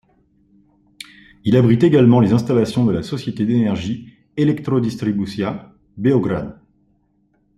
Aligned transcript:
Il 1.43 1.55
abrite 1.55 1.83
également 1.83 2.21
les 2.21 2.33
installations 2.33 2.85
de 2.85 2.91
la 2.91 3.03
société 3.03 3.45
d'énergie 3.45 4.11
Elektrodistribucija 4.35 5.75
Beograd. 5.95 6.59